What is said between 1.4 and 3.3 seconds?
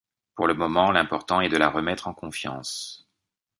est de la remettre en confiance.